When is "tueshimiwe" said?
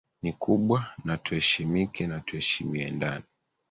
2.19-2.91